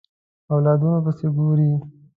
اولادونو 0.53 0.99
پسې 1.05 1.27
ګوري 1.37 1.71